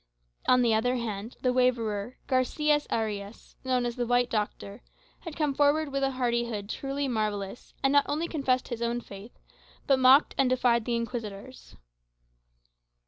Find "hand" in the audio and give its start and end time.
0.95-1.37